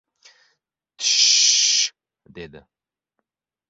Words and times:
—Tish-sh-sh!— 0.97 1.91
dedi. 2.39 2.61